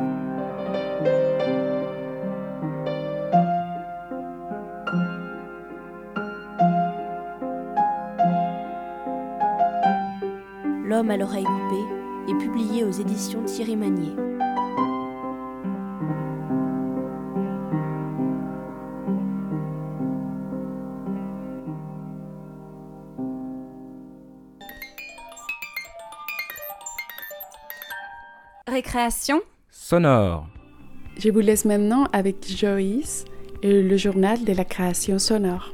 [10.83, 11.85] L'homme à l'oreille coupée
[12.27, 14.32] est publié aux éditions Thierry Magnier.
[28.83, 30.45] Récréation sonore.
[31.17, 33.23] Je vous laisse maintenant avec Joyce
[33.61, 35.71] et le journal de la création sonore.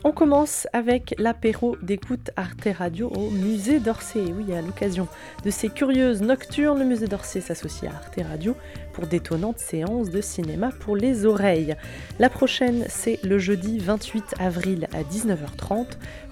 [0.04, 4.26] On commence avec l'apéro d'écoute Arte Radio au musée d'Orsay.
[4.36, 5.08] Oui, à l'occasion
[5.46, 8.56] de ces curieuses nocturnes, le musée d'Orsay s'associe à Arte Radio
[8.94, 11.76] pour d'étonnantes séances de cinéma pour les oreilles.
[12.18, 15.86] La prochaine, c'est le jeudi 28 avril à 19h30.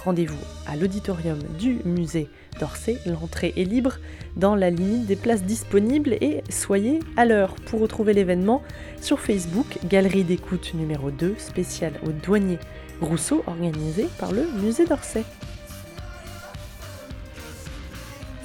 [0.04, 2.30] Rendez-vous à l'auditorium du musée
[2.60, 2.98] d'Orsay.
[3.06, 3.98] L'entrée est libre
[4.36, 8.62] dans la limite des places disponibles et soyez à l'heure pour retrouver l'événement
[9.02, 12.60] sur Facebook, Galerie d'écoute numéro 2, spéciale au douanier
[13.02, 15.24] Rousseau organisé par le musée d'Orsay.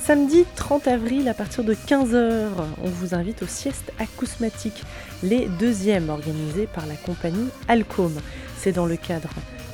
[0.07, 2.51] Samedi 30 avril à partir de 15h,
[2.81, 4.85] on vous invite aux siestes acousmatiques,
[5.25, 8.13] les deuxièmes organisées par la compagnie Alcom.
[8.57, 9.31] C'est dans le cadre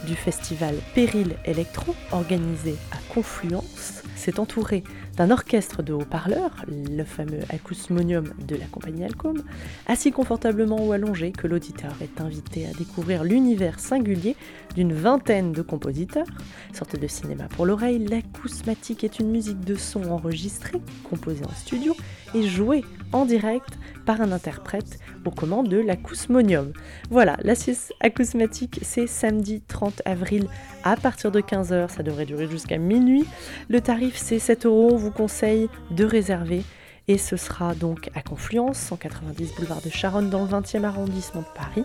[0.06, 4.02] du festival Péril Electro organisé à Confluence.
[4.16, 4.82] C'est entouré
[5.16, 9.42] d'un orchestre de haut-parleurs, le fameux acousmonium de la compagnie Alcom,
[9.86, 14.36] assis confortablement ou allongé, que l'auditeur est invité à découvrir l'univers singulier
[14.74, 16.26] d'une vingtaine de compositeurs.
[16.72, 21.94] Sorte de cinéma pour l'oreille, l'acousmatique est une musique de son enregistrée, composée en studio
[22.34, 26.72] et jouée en direct par un interprète aux commandes de l'acousmonium.
[27.10, 30.48] Voilà, la sieste acousmatique, c'est samedi 30 avril
[30.84, 33.24] à partir de 15h, ça devrait durer jusqu'à minuit.
[33.68, 36.62] Le tarif, c'est 7 euros, on vous conseille de réserver.
[37.08, 41.46] Et ce sera donc à Confluence, 190 boulevard de Charonne dans le 20e arrondissement de
[41.54, 41.82] Paris.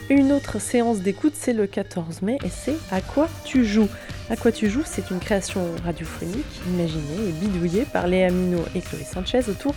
[0.10, 3.88] Une autre séance d'écoute, c'est le 14 mai et c'est À quoi tu joues?
[4.30, 8.82] À quoi tu joues, c'est une création radiophonique imaginée et bidouillée par Léa Minot et
[8.82, 9.74] Chloé Sanchez autour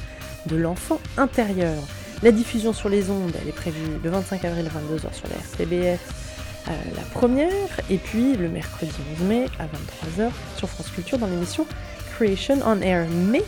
[0.47, 1.81] de l'enfant intérieur.
[2.25, 6.24] La diffusion sur les ondes, est prévue le 25 avril 22h sur la RTBF
[6.69, 7.51] euh, la première,
[7.91, 11.67] et puis le mercredi 11 mai à 23h sur France Culture dans l'émission
[12.15, 13.07] Creation on Air.
[13.31, 13.43] Mais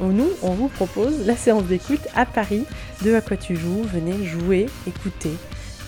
[0.00, 2.64] nous, on vous propose la séance d'écoute à Paris
[3.04, 3.82] de À quoi tu joues.
[3.82, 5.32] Venez jouer, écouter,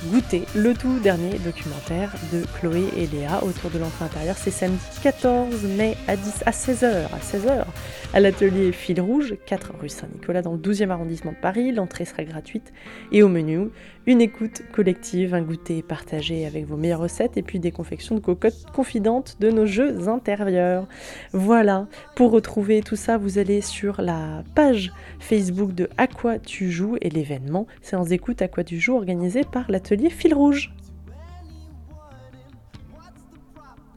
[0.06, 4.36] goûter le tout dernier documentaire de Chloé et Léa autour de l'enfant intérieur.
[4.36, 7.64] C'est samedi 14 mai à 10 à 16h, à 16h
[8.12, 11.72] à l'atelier Fil Rouge, 4 rue Saint-Nicolas dans le 12e arrondissement de Paris.
[11.72, 12.72] L'entrée sera gratuite
[13.12, 13.70] et au menu,
[14.07, 18.20] une écoute collective, un goûter partagé avec vos meilleures recettes et puis des confections de
[18.20, 20.88] cocottes confidentes de nos jeux intérieurs.
[21.32, 21.86] Voilà,
[22.16, 26.96] pour retrouver tout ça, vous allez sur la page Facebook de À quoi tu joues
[27.00, 30.72] et l'événement séance d'écoute À quoi tu joues organisé par l'atelier Fil Rouge.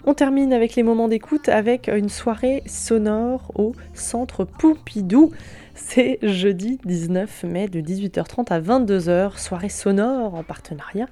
[0.08, 5.32] On termine avec les moments d'écoute avec une soirée sonore au centre Pompidou.
[5.78, 11.07] C'est jeudi 19 mai de 18h30 à 22h, soirée sonore en partenariat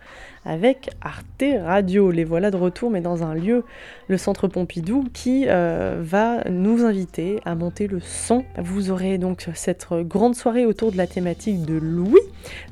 [0.46, 2.12] avec Arte Radio.
[2.12, 3.64] Les voilà de retour, mais dans un lieu,
[4.08, 8.44] le Centre Pompidou, qui euh, va nous inviter à monter le son.
[8.58, 12.22] Vous aurez donc cette grande soirée autour de la thématique de Louis,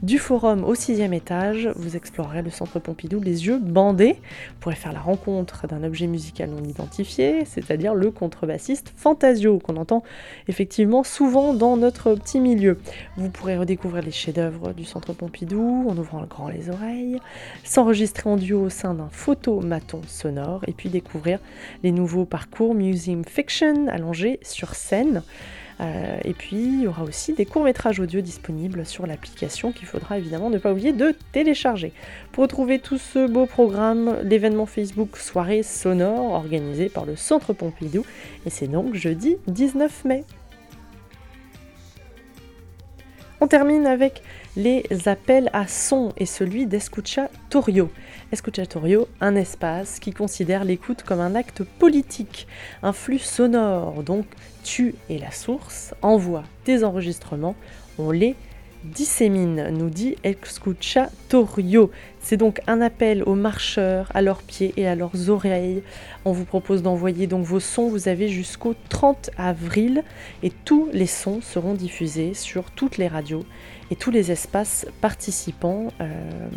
[0.03, 1.69] du forum au sixième étage.
[1.75, 4.13] Vous explorerez le Centre Pompidou les yeux bandés.
[4.13, 9.77] Vous pourrez faire la rencontre d'un objet musical non identifié, c'est-à-dire le contrebassiste Fantasio, qu'on
[9.77, 10.03] entend
[10.47, 12.77] effectivement souvent dans notre petit milieu.
[13.17, 17.19] Vous pourrez redécouvrir les chefs-d'œuvre du Centre Pompidou en ouvrant grand les oreilles,
[17.63, 21.39] s'enregistrer en duo au sein d'un photomaton sonore et puis découvrir
[21.83, 25.23] les nouveaux parcours Museum Fiction allongés sur scène.
[25.81, 30.17] Euh, et puis il y aura aussi des courts-métrages audio disponibles sur l'application qu'il faudra
[30.17, 31.91] évidemment ne pas oublier de télécharger.
[32.31, 38.05] Pour retrouver tout ce beau programme, l'événement Facebook Soirée Sonore organisé par le Centre Pompidou,
[38.45, 40.23] et c'est donc jeudi 19 mai.
[43.43, 44.21] On termine avec
[44.55, 47.89] les appels à son et celui d'Escuchatorio.
[48.31, 52.47] Escuchatorio, un espace qui considère l'écoute comme un acte politique,
[52.83, 54.03] un flux sonore.
[54.03, 54.27] Donc,
[54.63, 57.55] tu es la source, envoie tes enregistrements,
[57.97, 58.35] on les
[58.83, 61.89] dissémine, nous dit Escuchatorio.
[62.21, 65.83] C'est donc un appel aux marcheurs, à leurs pieds et à leurs oreilles.
[66.23, 70.03] On vous propose d'envoyer donc vos sons, vous avez jusqu'au 30 avril
[70.43, 73.43] et tous les sons seront diffusés sur toutes les radios
[73.91, 76.49] et tous les espaces participants euh,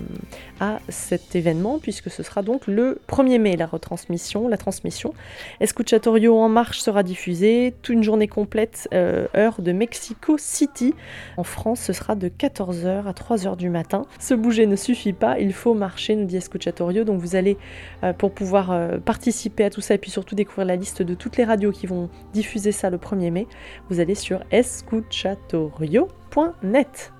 [0.61, 5.13] à cet événement, puisque ce sera donc le 1er mai la retransmission, la transmission.
[5.61, 10.95] Escuchatorio en marche sera diffusé, toute une journée complète, euh, heure de Mexico City.
[11.37, 14.03] En France, ce sera de 14h à 3h du matin.
[14.21, 17.05] Se bouger ne suffit pas, faut marcher, nous dit Escuchatorio.
[17.05, 17.57] Donc vous allez,
[18.03, 21.37] euh, pour pouvoir participer à tout ça et puis surtout découvrir la liste de toutes
[21.37, 23.47] les radios qui vont diffuser ça le 1er mai,
[23.89, 27.15] vous allez sur escuchatorio.net.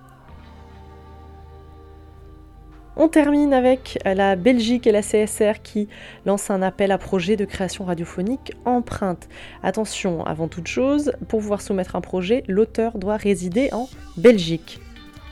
[2.97, 5.89] On termine avec la Belgique et la CSR qui
[6.25, 9.27] lancent un appel à projet de création radiophonique empreinte.
[9.63, 14.79] Attention, avant toute chose, pour pouvoir soumettre un projet, l'auteur doit résider en Belgique.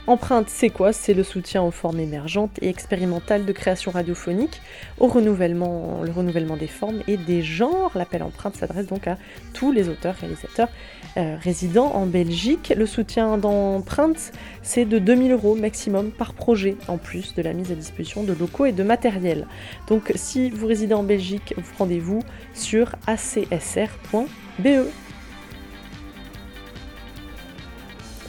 [0.06, 0.92] Empreinte, c'est quoi?
[0.92, 4.60] C'est le soutien aux formes émergentes et expérimentales de création radiophonique,
[4.98, 7.90] au renouvellement, le renouvellement des formes et des genres.
[7.94, 9.16] L'appel Empreinte s'adresse donc à
[9.54, 10.68] tous les auteurs, réalisateurs
[11.16, 12.74] euh, résidant en Belgique.
[12.76, 14.32] Le soutien d'Empreinte,
[14.62, 18.34] c'est de 2000 euros maximum par projet, en plus de la mise à disposition de
[18.34, 19.46] locaux et de matériel.
[19.88, 22.20] Donc si vous résidez en Belgique, rendez-vous
[22.52, 24.68] sur acsr.be.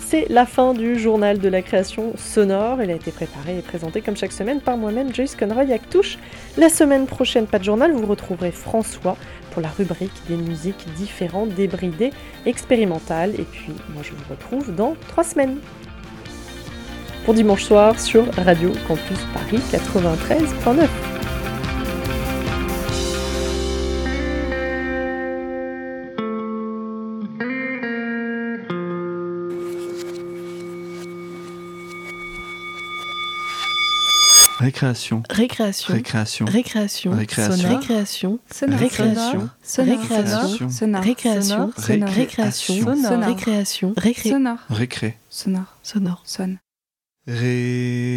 [0.07, 2.83] C'est la fin du journal de la création sonore.
[2.83, 6.19] Il a été préparé et présenté comme chaque semaine par moi-même, Joyce Conroy Actouche.
[6.57, 9.17] La semaine prochaine, pas de journal, vous retrouverez François
[9.49, 12.11] pour la rubrique des musiques différentes, débridées,
[12.45, 13.31] expérimentales.
[13.31, 15.57] Et puis, moi, je vous retrouve dans trois semaines.
[17.25, 21.14] Pour dimanche soir sur Radio Campus Paris 93.9.
[34.85, 35.23] Récréation.
[35.29, 36.45] Récréation.
[36.45, 36.45] Récréation.
[36.45, 37.11] Récréation.
[37.11, 37.59] Récréation.
[37.67, 38.39] Récréation.
[38.51, 38.79] Sonore.
[38.79, 39.49] Récréation.
[39.61, 40.01] Sonore.
[40.69, 40.71] Récréation.
[40.71, 41.03] Sonore.
[41.03, 41.71] Récréation.
[41.77, 42.09] Sonore.
[42.09, 42.95] Récréation.
[42.95, 43.23] Sonore.
[43.27, 43.93] Récréation.
[43.97, 44.29] Récré.
[44.29, 44.57] Sonore.
[44.69, 45.17] Récré.
[45.29, 45.77] Sonore.
[45.83, 46.21] Sonore.
[46.25, 46.57] Sonne.
[47.27, 48.15] Ré.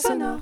[0.00, 0.40] Sonore.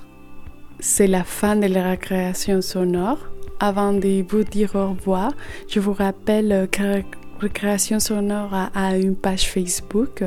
[0.80, 3.18] C'est la fin de la récréation sonore.
[3.58, 5.32] Avant de vous dire au revoir,
[5.68, 7.02] je vous rappelle que
[7.40, 10.22] Récréation sonore a, a une page Facebook.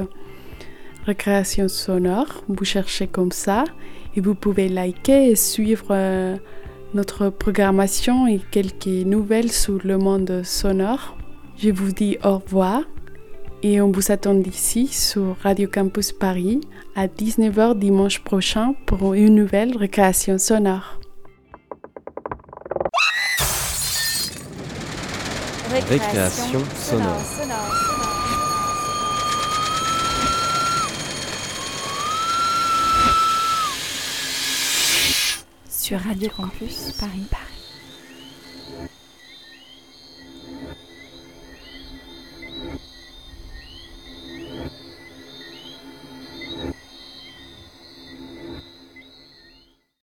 [1.10, 3.64] Récréation sonore, vous cherchez comme ça
[4.16, 6.38] et vous pouvez liker et suivre euh,
[6.94, 11.18] notre programmation et quelques nouvelles sur le monde sonore.
[11.58, 12.84] Je vous dis au revoir
[13.64, 16.62] et on vous attend ici sur Radio Campus Paris
[16.96, 21.00] à 19h dimanche prochain pour une nouvelle récréation sonore.
[25.90, 27.89] Récréation sonore.
[35.90, 37.26] Sur Radio Campus Paris.
[37.32, 37.49] Paris.